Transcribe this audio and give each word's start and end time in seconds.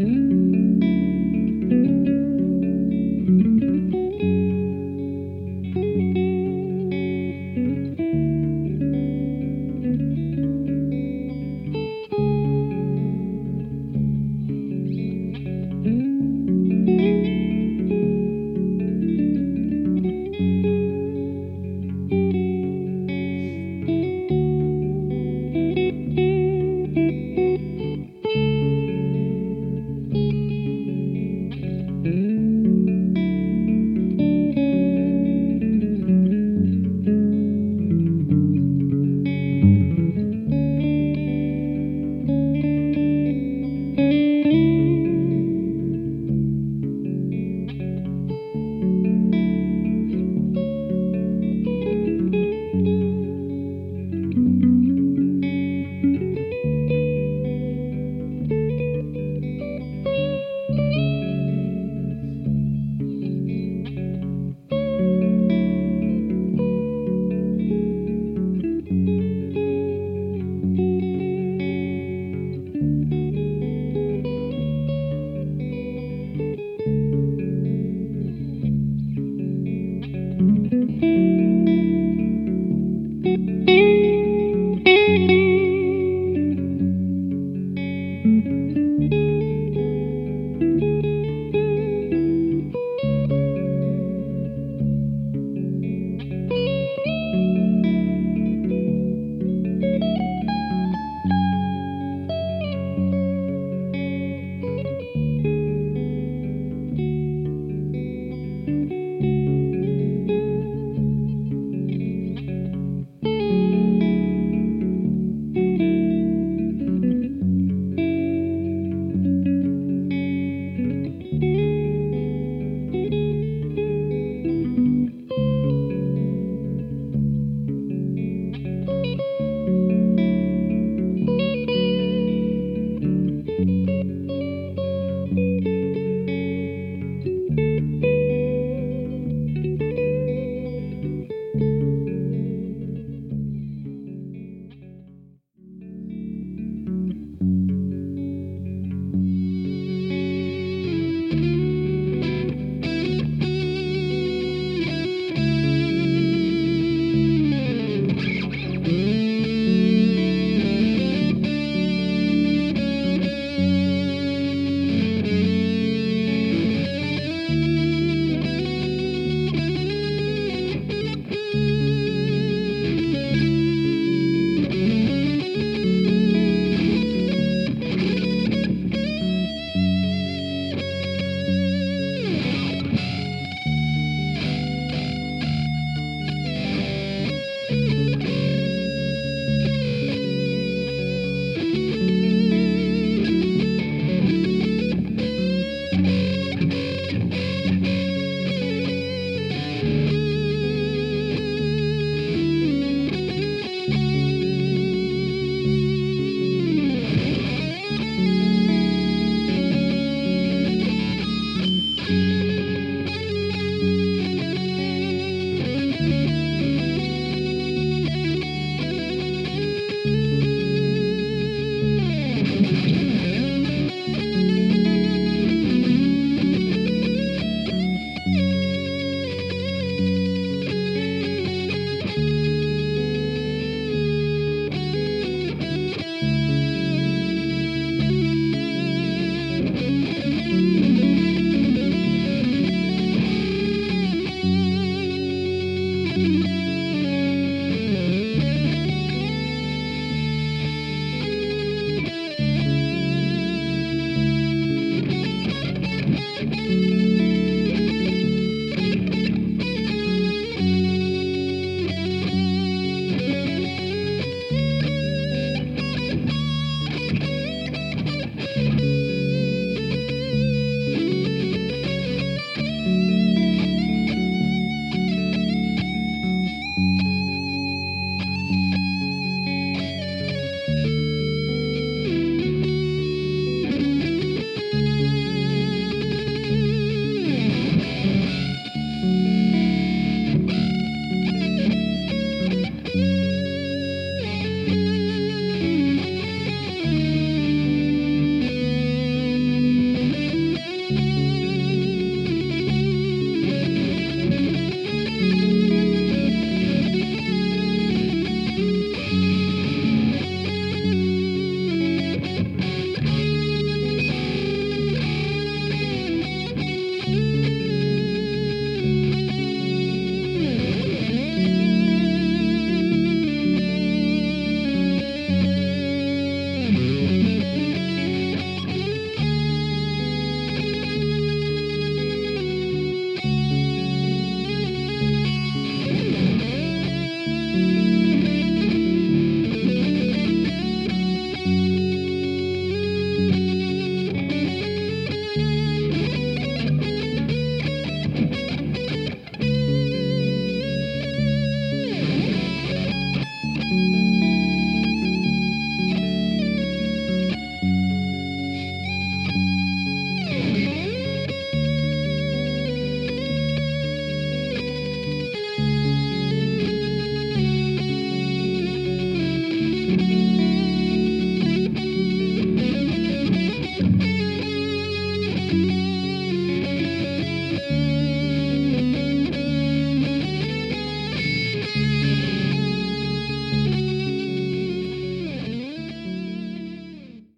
hmm 0.00 0.49